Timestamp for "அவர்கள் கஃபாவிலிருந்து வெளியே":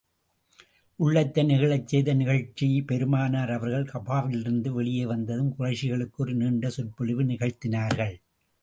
3.51-5.05